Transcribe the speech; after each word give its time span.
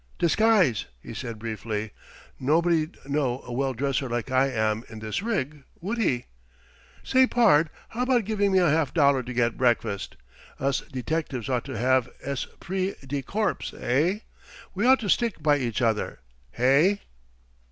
"Disguise," 0.17 0.85
he 1.03 1.13
said 1.13 1.37
briefly. 1.37 1.91
"Nobody'd 2.39 2.97
know 3.07 3.43
a 3.43 3.49
swell 3.53 3.75
dresser 3.75 4.09
like 4.09 4.31
I 4.31 4.49
am 4.49 4.83
in 4.89 4.97
this 4.97 5.21
rig, 5.21 5.63
would 5.79 5.99
he? 5.99 6.25
Say, 7.03 7.27
pard, 7.27 7.69
how 7.89 8.01
about 8.01 8.25
giving 8.25 8.51
me 8.51 8.57
a 8.57 8.67
half 8.71 8.95
dollar 8.95 9.21
to 9.21 9.31
get 9.31 9.57
breakfast? 9.59 10.15
Us 10.59 10.79
detectives 10.91 11.49
ought 11.49 11.65
to 11.65 11.77
have 11.77 12.09
es 12.19 12.47
spirit 12.59 13.07
dee 13.07 13.21
corpse, 13.21 13.75
hey? 13.79 14.23
We 14.73 14.87
ought 14.87 15.01
to 15.01 15.07
stick 15.09 15.43
by 15.43 15.57
each 15.57 15.83
other, 15.83 16.21
hey?" 16.49 17.01